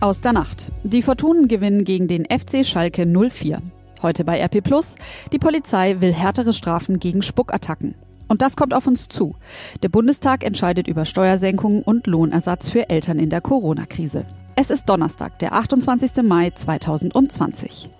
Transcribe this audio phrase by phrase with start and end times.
[0.00, 0.70] Aus der Nacht.
[0.84, 3.60] Die Fortunen gewinnen gegen den FC Schalke 04.
[4.00, 4.94] Heute bei RP Plus.
[5.32, 7.94] Die Polizei will härtere Strafen gegen Spuckattacken.
[8.28, 9.34] Und das kommt auf uns zu.
[9.82, 14.24] Der Bundestag entscheidet über Steuersenkungen und Lohnersatz für Eltern in der Corona-Krise.
[14.54, 16.22] Es ist Donnerstag, der 28.
[16.22, 17.90] Mai 2020.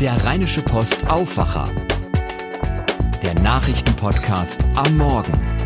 [0.00, 1.68] Der Rheinische Post Aufwacher.
[3.22, 5.61] Der Nachrichtenpodcast am Morgen.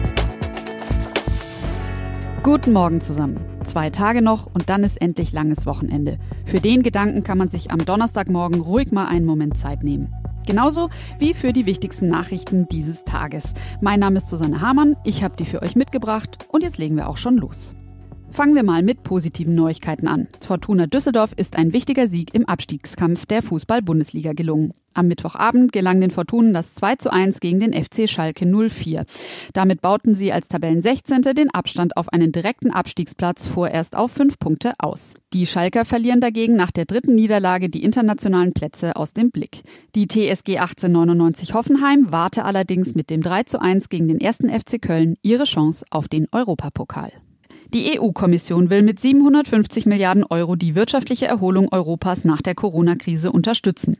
[2.47, 3.45] Guten Morgen zusammen.
[3.65, 6.17] Zwei Tage noch und dann ist endlich langes Wochenende.
[6.45, 10.15] Für den Gedanken kann man sich am Donnerstagmorgen ruhig mal einen Moment Zeit nehmen.
[10.47, 10.89] Genauso
[11.19, 13.53] wie für die wichtigsten Nachrichten dieses Tages.
[13.81, 17.09] Mein Name ist Susanne Hamann, ich habe die für euch mitgebracht und jetzt legen wir
[17.09, 17.75] auch schon los.
[18.31, 20.29] Fangen wir mal mit positiven Neuigkeiten an.
[20.41, 24.75] Fortuna Düsseldorf ist ein wichtiger Sieg im Abstiegskampf der Fußball-Bundesliga gelungen.
[24.93, 29.05] Am Mittwochabend gelang den Fortunen das 2 zu 1 gegen den FC Schalke 04.
[29.53, 31.23] Damit bauten sie als Tabellen 16.
[31.23, 35.15] den Abstand auf einen direkten Abstiegsplatz vorerst auf fünf Punkte aus.
[35.33, 39.63] Die Schalker verlieren dagegen nach der dritten Niederlage die internationalen Plätze aus dem Blick.
[39.95, 44.81] Die TSG 1899 Hoffenheim warte allerdings mit dem 3 zu 1 gegen den ersten FC
[44.81, 47.13] Köln ihre Chance auf den Europapokal.
[47.75, 53.97] Die EU-Kommission will mit 750 Milliarden Euro die wirtschaftliche Erholung Europas nach der Corona-Krise unterstützen.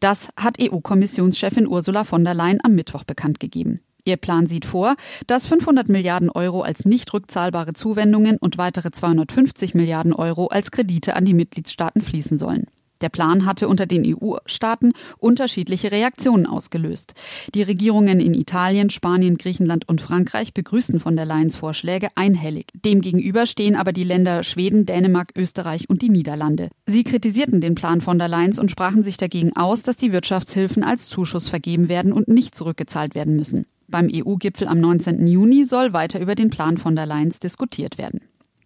[0.00, 3.80] Das hat EU-Kommissionschefin Ursula von der Leyen am Mittwoch bekannt gegeben.
[4.04, 4.96] Ihr Plan sieht vor,
[5.26, 11.14] dass 500 Milliarden Euro als nicht rückzahlbare Zuwendungen und weitere 250 Milliarden Euro als Kredite
[11.14, 12.66] an die Mitgliedstaaten fließen sollen.
[13.02, 17.14] Der Plan hatte unter den EU-Staaten unterschiedliche Reaktionen ausgelöst.
[17.54, 22.68] Die Regierungen in Italien, Spanien, Griechenland und Frankreich begrüßten von der Leyen's Vorschläge einhellig.
[22.84, 26.70] Demgegenüber stehen aber die Länder Schweden, Dänemark, Österreich und die Niederlande.
[26.86, 30.84] Sie kritisierten den Plan von der Leyen's und sprachen sich dagegen aus, dass die Wirtschaftshilfen
[30.84, 33.66] als Zuschuss vergeben werden und nicht zurückgezahlt werden müssen.
[33.88, 35.26] Beim EU-Gipfel am 19.
[35.26, 38.20] Juni soll weiter über den Plan von der Leyen's diskutiert werden.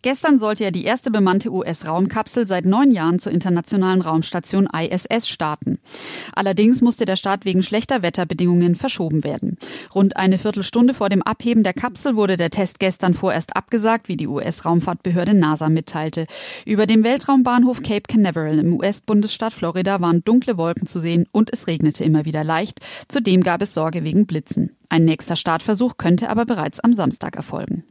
[0.06, 5.80] Gestern sollte ja die erste bemannte US-Raumkapsel seit neun Jahren zur internationalen Raumstation ISS starten.
[6.32, 9.58] Allerdings musste der Start wegen schlechter Wetterbedingungen verschoben werden.
[9.92, 14.16] Rund eine Viertelstunde vor dem Abheben der Kapsel wurde der Test gestern vorerst abgesagt, wie
[14.16, 16.26] die US-Raumfahrtbehörde NASA mitteilte.
[16.64, 21.66] Über dem Weltraumbahnhof Cape Canaveral im US-Bundesstaat Florida waren dunkle Wolken zu sehen und es
[21.66, 22.78] regnete immer wieder leicht.
[23.08, 24.76] Zudem gab es Sorge wegen Blitzen.
[24.88, 27.85] Ein nächster Startversuch könnte aber bereits am Samstag erfolgen.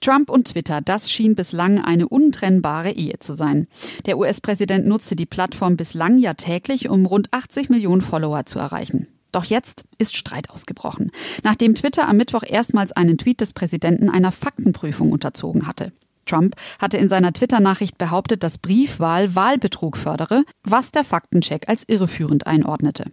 [0.00, 3.66] Trump und Twitter, das schien bislang eine untrennbare Ehe zu sein.
[4.06, 9.08] Der US-Präsident nutzte die Plattform bislang ja täglich, um rund 80 Millionen Follower zu erreichen.
[9.32, 11.10] Doch jetzt ist Streit ausgebrochen,
[11.42, 15.92] nachdem Twitter am Mittwoch erstmals einen Tweet des Präsidenten einer Faktenprüfung unterzogen hatte.
[16.24, 22.46] Trump hatte in seiner Twitter-Nachricht behauptet, dass Briefwahl Wahlbetrug fördere, was der Faktencheck als irreführend
[22.46, 23.10] einordnete.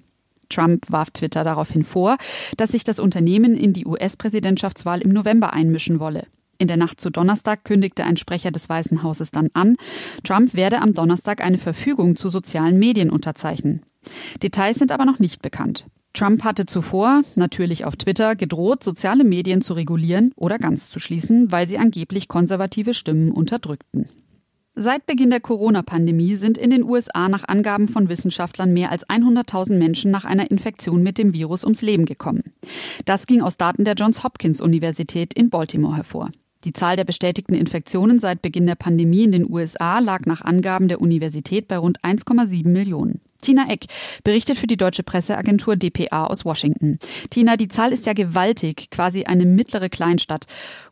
[0.50, 2.18] Trump warf Twitter daraufhin vor,
[2.58, 6.28] dass sich das Unternehmen in die US-Präsidentschaftswahl im November einmischen wolle.
[6.58, 9.76] In der Nacht zu Donnerstag kündigte ein Sprecher des Weißen Hauses dann an,
[10.24, 13.82] Trump werde am Donnerstag eine Verfügung zu sozialen Medien unterzeichnen.
[14.42, 15.88] Details sind aber noch nicht bekannt.
[16.14, 21.52] Trump hatte zuvor, natürlich auf Twitter, gedroht, soziale Medien zu regulieren oder ganz zu schließen,
[21.52, 24.08] weil sie angeblich konservative Stimmen unterdrückten.
[24.78, 29.78] Seit Beginn der Corona-Pandemie sind in den USA nach Angaben von Wissenschaftlern mehr als 100.000
[29.78, 32.44] Menschen nach einer Infektion mit dem Virus ums Leben gekommen.
[33.06, 36.30] Das ging aus Daten der Johns Hopkins Universität in Baltimore hervor.
[36.66, 40.88] Die Zahl der bestätigten Infektionen seit Beginn der Pandemie in den USA lag nach Angaben
[40.88, 43.22] der Universität bei rund 1,7 Millionen.
[43.42, 43.86] Tina Eck
[44.24, 46.98] berichtet für die deutsche Presseagentur dpa aus Washington.
[47.30, 50.48] Tina, die Zahl ist ja gewaltig, quasi eine mittlere Kleinstadt.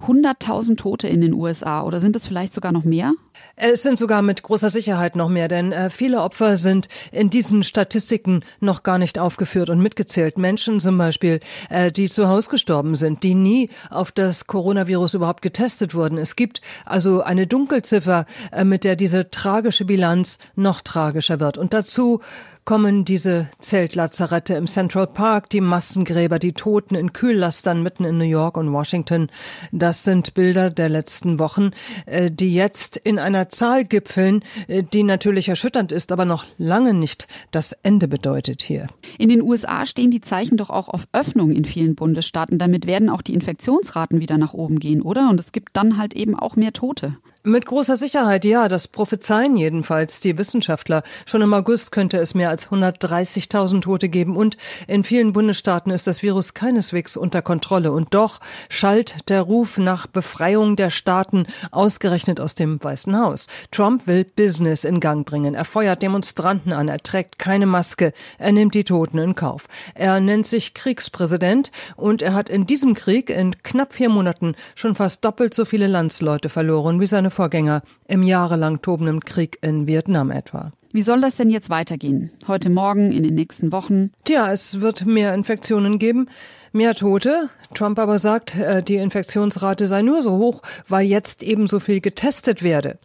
[0.06, 3.14] 100.000 Tote in den USA oder sind es vielleicht sogar noch mehr?
[3.56, 7.64] Es sind sogar mit großer Sicherheit noch mehr, denn äh, viele Opfer sind in diesen
[7.64, 10.38] Statistiken noch gar nicht aufgeführt und mitgezählt.
[10.38, 11.40] Menschen zum Beispiel,
[11.70, 16.18] äh, die zu Hause gestorben sind, die nie auf das Coronavirus überhaupt getestet wurden.
[16.18, 21.58] Es gibt also eine Dunkelziffer, äh, mit der diese tragische Bilanz noch tragischer wird.
[21.58, 22.22] Und dazu
[22.66, 28.24] kommen diese Zeltlazarette im Central Park, die Massengräber, die Toten in Kühllastern mitten in New
[28.24, 29.28] York und Washington.
[29.72, 31.72] Das sind Bilder der letzten Wochen,
[32.06, 36.94] äh, die jetzt in einer Zahl gipfeln, äh, die natürlich erschütternd ist, aber noch lange
[36.94, 38.88] nicht das Ende bedeutet hier.
[39.18, 42.60] In den USA stehen die Zeichen doch auch auf Öffnung in vielen Bundesstaaten.
[42.60, 45.30] Damit werden auch die Infektionsraten wieder nach oben gehen, oder?
[45.30, 47.18] Und es gibt dann halt eben auch mehr Tote.
[47.46, 51.04] Mit großer Sicherheit, ja, das prophezeien jedenfalls die Wissenschaftler.
[51.26, 54.56] Schon im August könnte es mehr als 130.000 Tote geben und
[54.88, 57.92] in vielen Bundesstaaten ist das Virus keineswegs unter Kontrolle.
[57.92, 63.48] Und doch schallt der Ruf nach Befreiung der Staaten ausgerechnet aus dem Weißen Haus.
[63.72, 65.54] Trump will Business in Gang bringen.
[65.54, 66.88] Er feuert Demonstranten an.
[66.88, 68.14] Er trägt keine Maske.
[68.38, 69.68] Er nimmt die Toten in Kauf.
[69.96, 74.96] Er nennt sich Kriegspräsident und er hat in diesem Krieg in knapp vier Monaten schon
[74.96, 80.32] fast doppelt so viele Landsleute verloren wie seine Vorgänger im jahrelang tobenden Krieg in Vietnam
[80.32, 80.72] etwa.
[80.94, 82.30] Wie soll das denn jetzt weitergehen?
[82.48, 84.12] Heute Morgen, in den nächsten Wochen?
[84.26, 86.30] Tja, es wird mehr Infektionen geben
[86.74, 87.50] mehr Tote.
[87.74, 92.02] Trump aber sagt, äh, die Infektionsrate sei nur so hoch, weil jetzt eben so viel
[92.02, 93.00] getestet werde.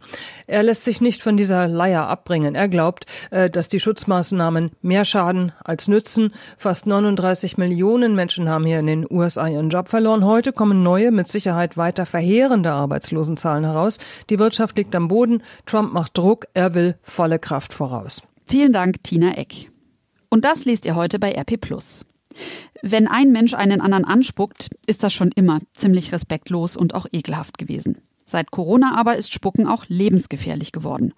[0.47, 2.55] Er lässt sich nicht von dieser Leier abbringen.
[2.55, 6.33] Er glaubt, äh, dass die Schutzmaßnahmen mehr schaden als nützen.
[6.57, 10.23] Fast 39 Millionen Menschen haben hier in den USA ihren Job verloren.
[10.25, 13.99] Heute kommen neue, mit Sicherheit weiter verheerende Arbeitslosenzahlen heraus.
[14.29, 15.43] Die Wirtschaft liegt am Boden.
[15.65, 16.47] Trump macht Druck.
[16.53, 18.21] Er will volle Kraft voraus.
[18.45, 19.71] Vielen Dank, Tina Eck.
[20.29, 22.01] Und das liest ihr heute bei RP Plus.
[22.81, 27.57] Wenn ein Mensch einen anderen anspuckt, ist das schon immer ziemlich respektlos und auch ekelhaft
[27.57, 27.97] gewesen.
[28.25, 31.13] Seit Corona aber ist Spucken auch lebensgefährlich geworden.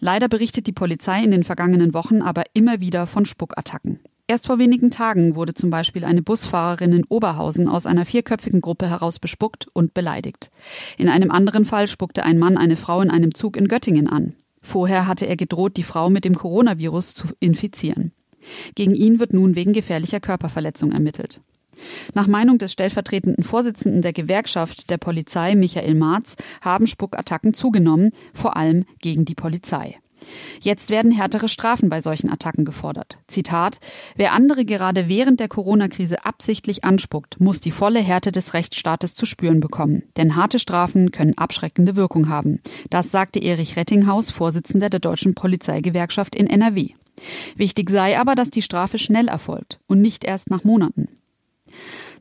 [0.00, 4.00] Leider berichtet die Polizei in den vergangenen Wochen aber immer wieder von Spuckattacken.
[4.28, 8.88] Erst vor wenigen Tagen wurde zum Beispiel eine Busfahrerin in Oberhausen aus einer vierköpfigen Gruppe
[8.88, 10.50] heraus bespuckt und beleidigt.
[10.98, 14.34] In einem anderen Fall spuckte ein Mann eine Frau in einem Zug in Göttingen an.
[14.62, 18.12] Vorher hatte er gedroht, die Frau mit dem Coronavirus zu infizieren.
[18.74, 21.40] Gegen ihn wird nun wegen gefährlicher Körperverletzung ermittelt.
[22.14, 28.56] Nach Meinung des stellvertretenden Vorsitzenden der Gewerkschaft der Polizei, Michael Marz, haben Spuckattacken zugenommen, vor
[28.56, 29.98] allem gegen die Polizei.
[30.60, 33.18] Jetzt werden härtere Strafen bei solchen Attacken gefordert.
[33.26, 33.80] Zitat
[34.16, 39.26] Wer andere gerade während der Corona-Krise absichtlich anspuckt, muss die volle Härte des Rechtsstaates zu
[39.26, 40.04] spüren bekommen.
[40.16, 42.60] Denn harte Strafen können abschreckende Wirkung haben.
[42.90, 46.90] Das sagte Erich Rettinghaus, Vorsitzender der Deutschen Polizeigewerkschaft in NRW.
[47.56, 51.08] Wichtig sei aber, dass die Strafe schnell erfolgt und nicht erst nach Monaten.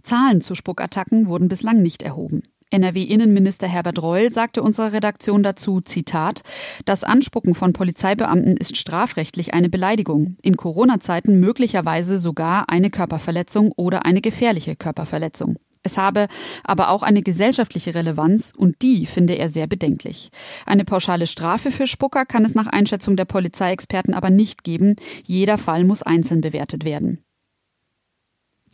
[0.03, 2.43] Zahlen zu Spuckattacken wurden bislang nicht erhoben.
[2.71, 6.41] NRW-Innenminister Herbert Reul sagte unserer Redaktion dazu, Zitat,
[6.85, 14.05] das Anspucken von Polizeibeamten ist strafrechtlich eine Beleidigung, in Corona-Zeiten möglicherweise sogar eine Körperverletzung oder
[14.05, 15.57] eine gefährliche Körperverletzung.
[15.83, 16.27] Es habe
[16.63, 20.29] aber auch eine gesellschaftliche Relevanz und die finde er sehr bedenklich.
[20.65, 24.95] Eine pauschale Strafe für Spucker kann es nach Einschätzung der Polizeiexperten aber nicht geben.
[25.25, 27.23] Jeder Fall muss einzeln bewertet werden.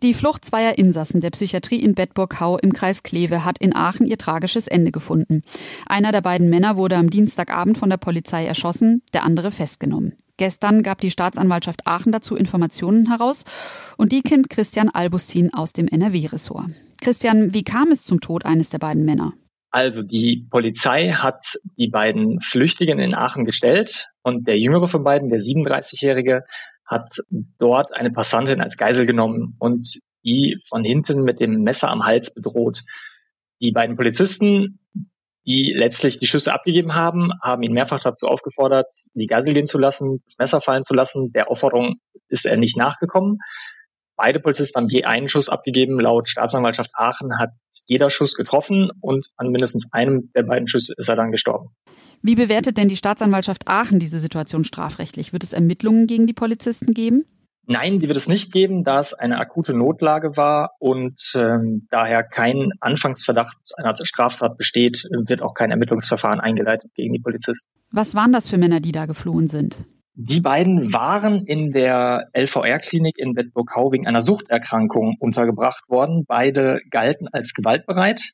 [0.04, 4.20] Die Flucht zweier Insassen der Psychiatrie in Bedburg-Hau im Kreis Kleve hat in Aachen ihr
[4.20, 5.42] tragisches Ende gefunden.
[5.88, 10.14] Einer der beiden Männer wurde am Dienstagabend von der Polizei erschossen, der andere festgenommen.
[10.38, 13.44] Gestern gab die Staatsanwaltschaft Aachen dazu Informationen heraus
[13.98, 16.70] und die kennt Christian Albustin aus dem NRW-Ressort.
[17.02, 19.34] Christian, wie kam es zum Tod eines der beiden Männer?
[19.72, 25.30] Also die Polizei hat die beiden Flüchtigen in Aachen gestellt und der jüngere von beiden,
[25.30, 26.44] der 37-Jährige,
[26.88, 27.18] hat
[27.60, 32.34] dort eine Passantin als Geisel genommen und die von hinten mit dem Messer am Hals
[32.34, 32.82] bedroht.
[33.62, 34.80] Die beiden Polizisten,
[35.46, 39.78] die letztlich die Schüsse abgegeben haben, haben ihn mehrfach dazu aufgefordert, die Geisel gehen zu
[39.78, 41.32] lassen, das Messer fallen zu lassen.
[41.32, 41.96] Der Aufforderung
[42.28, 43.40] ist er nicht nachgekommen.
[44.18, 46.00] Beide Polizisten haben je einen Schuss abgegeben.
[46.00, 47.52] Laut Staatsanwaltschaft Aachen hat
[47.86, 51.70] jeder Schuss getroffen und an mindestens einem der beiden Schüsse ist er dann gestorben.
[52.24, 55.34] Wie bewertet denn die Staatsanwaltschaft Aachen diese Situation strafrechtlich?
[55.34, 57.26] Wird es Ermittlungen gegen die Polizisten geben?
[57.70, 62.24] Nein, die wird es nicht geben, da es eine akute Notlage war und ähm, daher
[62.24, 67.70] kein Anfangsverdacht einer Straftat besteht, wird auch kein Ermittlungsverfahren eingeleitet gegen die Polizisten.
[67.92, 69.84] Was waren das für Männer, die da geflohen sind?
[70.20, 76.26] Die beiden waren in der LVR-Klinik in Bedburg-Hau wegen einer Suchterkrankung untergebracht worden.
[76.28, 78.32] Beide galten als gewaltbereit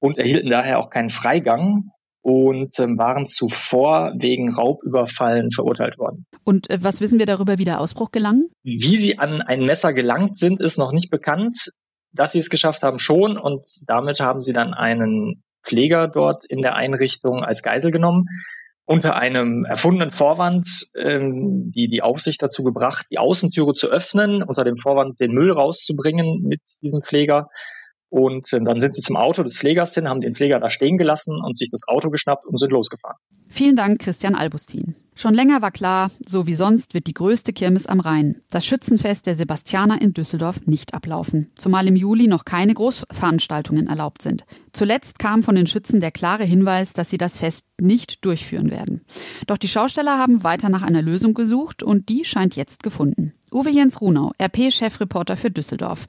[0.00, 1.90] und erhielten daher auch keinen Freigang
[2.20, 6.26] und ähm, waren zuvor wegen Raubüberfallen verurteilt worden.
[6.42, 8.40] Und äh, was wissen wir darüber, wie der Ausbruch gelang?
[8.64, 11.70] Wie sie an ein Messer gelangt sind, ist noch nicht bekannt.
[12.10, 13.38] Dass sie es geschafft haben, schon.
[13.38, 18.26] Und damit haben sie dann einen Pfleger dort in der Einrichtung als Geisel genommen
[18.86, 24.64] unter einem erfundenen Vorwand ähm, die die Aufsicht dazu gebracht, die Außentüre zu öffnen, unter
[24.64, 27.48] dem Vorwand den Müll rauszubringen mit diesem Pfleger.
[28.10, 30.98] Und äh, dann sind sie zum Auto des Pflegers hin, haben den Pfleger da stehen
[30.98, 33.16] gelassen und sich das Auto geschnappt und sind losgefahren.
[33.48, 34.94] Vielen Dank, Christian Albustin.
[35.16, 39.26] Schon länger war klar, so wie sonst wird die größte Kirmes am Rhein, das Schützenfest
[39.26, 41.52] der Sebastianer in Düsseldorf, nicht ablaufen.
[41.54, 44.44] Zumal im Juli noch keine Großveranstaltungen erlaubt sind.
[44.72, 49.02] Zuletzt kam von den Schützen der klare Hinweis, dass sie das Fest nicht durchführen werden.
[49.46, 53.34] Doch die Schausteller haben weiter nach einer Lösung gesucht und die scheint jetzt gefunden.
[53.52, 56.06] Uwe Jens Runau, RP-Chefreporter für Düsseldorf.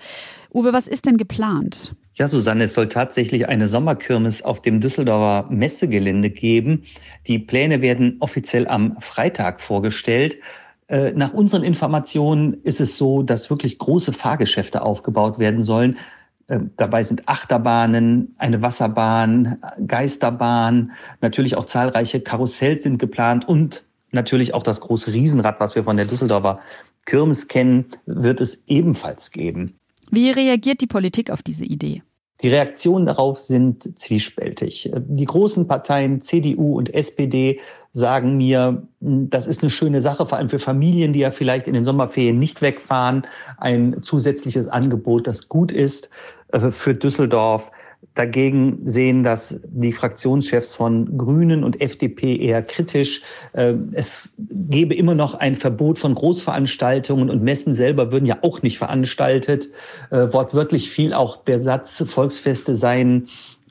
[0.52, 1.96] Uwe, was ist denn geplant?
[2.18, 6.86] Ja, Susanne, es soll tatsächlich eine Sommerkirmes auf dem Düsseldorfer Messegelände geben.
[7.28, 10.38] Die Pläne werden offiziell am Freitag vorgestellt.
[10.88, 15.98] Äh, nach unseren Informationen ist es so, dass wirklich große Fahrgeschäfte aufgebaut werden sollen.
[16.48, 24.54] Äh, dabei sind Achterbahnen, eine Wasserbahn, Geisterbahn, natürlich auch zahlreiche Karussells sind geplant und natürlich
[24.54, 26.62] auch das große Riesenrad, was wir von der Düsseldorfer
[27.06, 29.78] Kirmes kennen, wird es ebenfalls geben.
[30.12, 32.02] Wie reagiert die Politik auf diese Idee?
[32.42, 34.92] Die Reaktionen darauf sind zwiespältig.
[34.94, 37.60] Die großen Parteien CDU und SPD
[37.94, 41.74] sagen mir, das ist eine schöne Sache, vor allem für Familien, die ja vielleicht in
[41.74, 43.26] den Sommerferien nicht wegfahren,
[43.58, 46.10] ein zusätzliches Angebot, das gut ist
[46.52, 47.72] äh, für Düsseldorf.
[48.16, 53.22] Dagegen sehen das die Fraktionschefs von Grünen und FDP eher kritisch.
[53.54, 58.62] Ähm, es gäbe immer noch ein Verbot von Großveranstaltungen und Messen selber würden ja auch
[58.62, 59.70] nicht veranstaltet.
[60.12, 63.28] Äh, wortwörtlich fiel auch der Satz, Volksfeste seien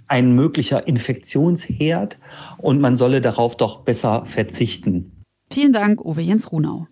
[0.08, 2.18] ein möglicher Infektionsherd
[2.58, 5.24] und man solle darauf doch besser verzichten.
[5.50, 6.86] Vielen Dank, Uwe Jens Runau.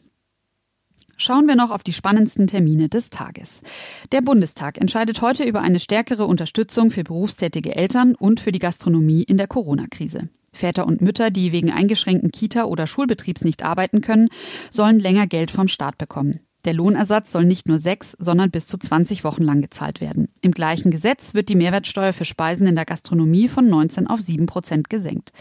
[1.23, 3.63] Schauen wir noch auf die spannendsten Termine des Tages.
[4.11, 9.23] Der Bundestag entscheidet heute über eine stärkere Unterstützung für berufstätige Eltern und für die Gastronomie
[9.23, 10.31] in der Corona-Krise.
[10.53, 14.31] Väter und Mütter, die wegen eingeschränkten Kita- oder Schulbetriebs nicht arbeiten können,
[14.69, 16.41] sollen länger Geld vom Staat bekommen.
[16.65, 20.29] Der Lohnersatz soll nicht nur sechs, sondern bis zu 20 Wochen lang gezahlt werden.
[20.43, 24.47] Im gleichen Gesetz wird die Mehrwertsteuer für Speisen in der Gastronomie von 19 auf 7
[24.47, 25.33] Prozent gesenkt.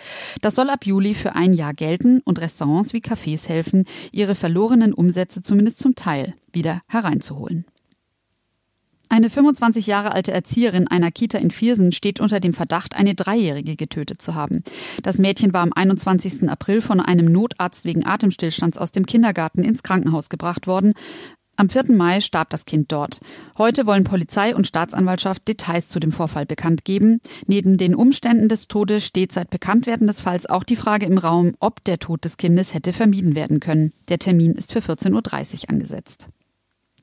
[0.42, 4.94] Das soll ab Juli für ein Jahr gelten und Restaurants wie Cafés helfen, ihre verlorenen
[4.94, 7.66] Umsätze zumindest zum Teil wieder hereinzuholen.
[9.12, 13.76] Eine 25 Jahre alte Erzieherin einer Kita in Viersen steht unter dem Verdacht, eine Dreijährige
[13.76, 14.64] getötet zu haben.
[15.04, 16.50] Das Mädchen war am 21.
[16.50, 20.94] April von einem Notarzt wegen Atemstillstands aus dem Kindergarten ins Krankenhaus gebracht worden.
[21.58, 21.92] Am 4.
[21.92, 23.20] Mai starb das Kind dort.
[23.58, 27.20] Heute wollen Polizei und Staatsanwaltschaft Details zu dem Vorfall bekannt geben.
[27.48, 31.56] Neben den Umständen des Todes steht seit Bekanntwerden des Falls auch die Frage im Raum,
[31.60, 33.92] ob der Tod des Kindes hätte vermieden werden können.
[34.08, 36.30] Der Termin ist für 14.30 Uhr angesetzt.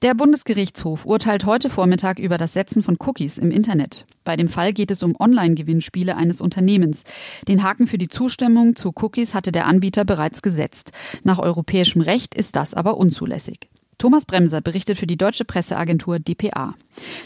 [0.01, 4.07] Der Bundesgerichtshof urteilt heute Vormittag über das Setzen von Cookies im Internet.
[4.23, 7.03] Bei dem Fall geht es um Online-Gewinnspiele eines Unternehmens.
[7.49, 10.93] Den Haken für die Zustimmung zu Cookies hatte der Anbieter bereits gesetzt.
[11.25, 13.69] Nach europäischem Recht ist das aber unzulässig.
[13.99, 16.77] Thomas Bremser berichtet für die deutsche Presseagentur dpa.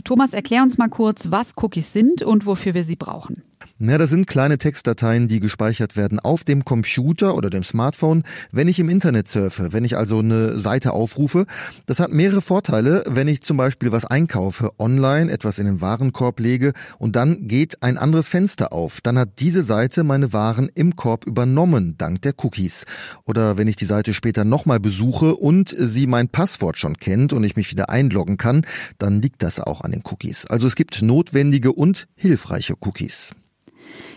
[0.05, 3.43] Thomas, erklär uns mal kurz, was Cookies sind und wofür wir sie brauchen.
[3.85, 8.23] Ja, das sind kleine Textdateien, die gespeichert werden auf dem Computer oder dem Smartphone,
[8.53, 11.47] wenn ich im Internet surfe, wenn ich also eine Seite aufrufe.
[11.87, 16.39] Das hat mehrere Vorteile, wenn ich zum Beispiel was einkaufe, online etwas in den Warenkorb
[16.39, 19.01] lege und dann geht ein anderes Fenster auf.
[19.01, 22.87] Dann hat diese Seite meine Waren im Korb übernommen, dank der Cookies.
[23.25, 27.43] Oder wenn ich die Seite später nochmal besuche und sie mein Passwort schon kennt und
[27.43, 28.65] ich mich wieder einloggen kann,
[28.99, 30.47] dann liegt das auch an den Cookies.
[30.47, 33.35] Also es gibt notwendige und hilfreiche Cookies.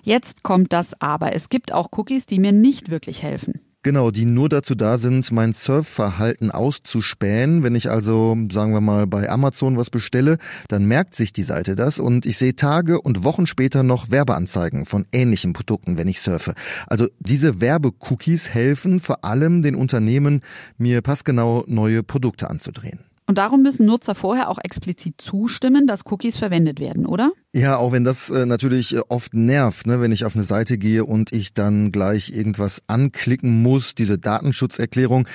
[0.03, 1.33] Jetzt kommt das Aber.
[1.33, 3.61] Es gibt auch Cookies, die mir nicht wirklich helfen.
[3.85, 7.61] Genau, die nur dazu da sind, mein Surfverhalten auszuspähen.
[7.61, 10.39] Wenn ich also, sagen wir mal, bei Amazon was bestelle,
[10.69, 14.87] dann merkt sich die Seite das und ich sehe Tage und Wochen später noch Werbeanzeigen
[14.87, 16.55] von ähnlichen Produkten, wenn ich surfe.
[16.87, 20.41] Also diese Werbecookies helfen vor allem den Unternehmen,
[20.79, 23.01] mir passgenau neue Produkte anzudrehen.
[23.27, 27.31] Und darum müssen Nutzer vorher auch explizit zustimmen, dass Cookies verwendet werden, oder?
[27.55, 30.77] Ja, auch wenn das äh, natürlich äh, oft nervt, ne, wenn ich auf eine Seite
[30.77, 35.25] gehe und ich dann gleich irgendwas anklicken muss, diese Datenschutzerklärung.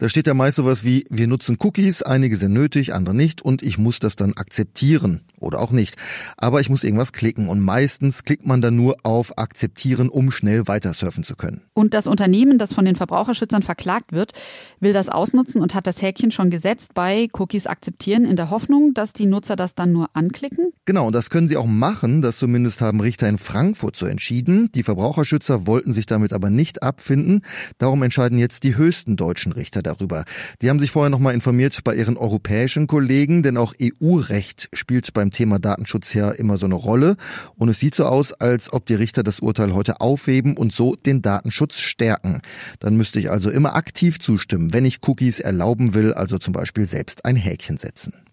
[0.00, 3.62] Da steht ja meist sowas wie, wir nutzen Cookies, einige sind nötig, andere nicht und
[3.62, 5.94] ich muss das dann akzeptieren oder auch nicht.
[6.36, 10.66] Aber ich muss irgendwas klicken und meistens klickt man dann nur auf Akzeptieren, um schnell
[10.66, 11.62] weiter surfen zu können.
[11.74, 14.32] Und das Unternehmen, das von den Verbraucherschützern verklagt wird,
[14.80, 18.94] will das ausnutzen und hat das Häkchen schon gesetzt bei Cookies akzeptieren in der Hoffnung,
[18.94, 20.72] dass die Nutzer das dann nur anklicken?
[20.84, 22.22] Genau, und das können sie auch machen.
[22.22, 24.70] Das zumindest haben Richter in Frankfurt so entschieden.
[24.72, 27.42] Die Verbraucherschützer wollten sich damit aber nicht abfinden.
[27.78, 30.24] Darum entscheiden jetzt die höchsten deutschen Richter darüber.
[30.62, 35.30] Die haben sich vorher nochmal informiert bei ihren europäischen Kollegen, denn auch EU-Recht spielt beim
[35.30, 37.16] Thema Datenschutz ja immer so eine Rolle.
[37.56, 40.96] Und es sieht so aus, als ob die Richter das Urteil heute aufheben und so
[40.96, 42.42] den Datenschutz stärken.
[42.80, 46.86] Dann müsste ich also immer aktiv zustimmen, wenn ich Cookies erlauben will, also zum Beispiel
[46.86, 48.27] selbst ein Häkchen setzen.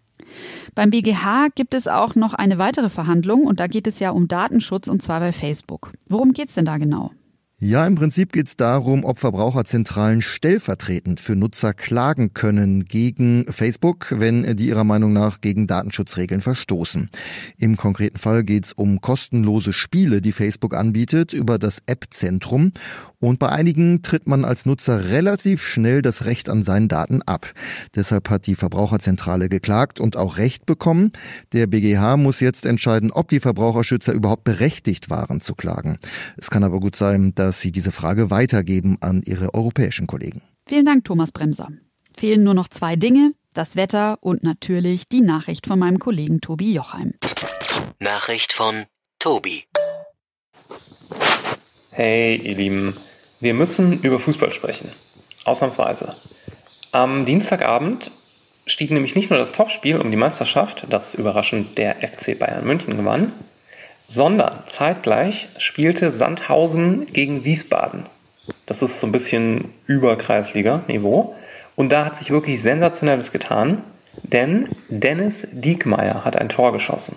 [0.73, 4.27] Beim BGH gibt es auch noch eine weitere Verhandlung und da geht es ja um
[4.27, 5.91] Datenschutz und zwar bei Facebook.
[6.07, 7.11] Worum geht es denn da genau?
[7.57, 14.07] Ja, im Prinzip geht es darum, ob Verbraucherzentralen stellvertretend für Nutzer klagen können gegen Facebook,
[14.11, 17.09] wenn die ihrer Meinung nach gegen Datenschutzregeln verstoßen.
[17.57, 22.73] Im konkreten Fall geht es um kostenlose Spiele, die Facebook anbietet über das App-Zentrum
[23.25, 27.51] und bei einigen tritt man als Nutzer relativ schnell das Recht an seinen Daten ab.
[27.95, 31.11] Deshalb hat die Verbraucherzentrale geklagt und auch Recht bekommen.
[31.51, 35.97] Der BGH muss jetzt entscheiden, ob die Verbraucherschützer überhaupt berechtigt waren zu klagen.
[36.37, 40.43] Es kann aber gut sein, dass sie diese Frage weitergeben an ihre europäischen Kollegen.
[40.67, 41.69] Vielen Dank, Thomas Bremser.
[42.15, 46.73] Fehlen nur noch zwei Dinge, das Wetter und natürlich die Nachricht von meinem Kollegen Tobi
[46.73, 47.13] Jochheim.
[47.99, 48.85] Nachricht von
[49.17, 49.63] Tobi.
[51.91, 52.97] Hey, ihr Lieben,
[53.45, 54.89] wir müssen über Fußball sprechen.
[55.43, 56.15] Ausnahmsweise.
[56.91, 58.09] Am Dienstagabend
[58.65, 62.97] stieg nämlich nicht nur das Topspiel um die Meisterschaft, das überraschend der FC Bayern München
[62.97, 63.33] gewann,
[64.09, 68.07] sondern zeitgleich spielte Sandhausen gegen Wiesbaden.
[68.65, 71.35] Das ist so ein bisschen über Kreisliga-Niveau.
[71.75, 73.83] Und da hat sich wirklich Sensationelles getan,
[74.23, 77.15] denn Dennis Diekmeyer hat ein Tor geschossen.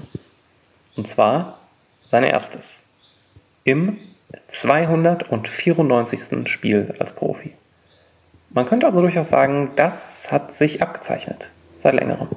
[0.94, 1.58] Und zwar
[2.10, 2.66] sein erstes.
[3.64, 3.96] Im
[4.60, 6.48] 294.
[6.48, 7.54] Spiel als Profi.
[8.50, 9.94] Man könnte also durchaus sagen, das
[10.30, 11.46] hat sich abgezeichnet.
[11.82, 12.28] Seit längerem.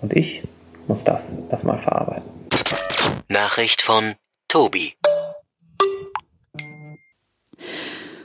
[0.00, 0.42] Und ich
[0.86, 2.30] muss das erstmal verarbeiten.
[3.28, 4.14] Nachricht von
[4.48, 4.94] Tobi.